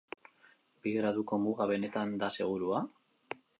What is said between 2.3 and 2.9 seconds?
segurua?